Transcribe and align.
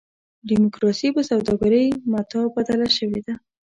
ډیموکراسي 0.49 1.09
په 1.15 1.21
سوداګرۍ 1.29 1.85
متاع 2.11 2.45
بدله 2.55 2.87
شوې 2.97 3.19
ده. 3.25 3.33